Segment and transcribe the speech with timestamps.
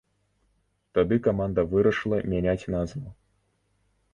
[0.99, 3.05] Тады каманда вырашыла мяняць назву.